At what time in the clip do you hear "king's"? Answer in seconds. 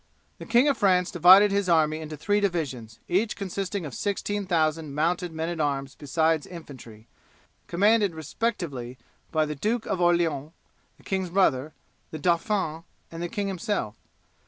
11.03-11.29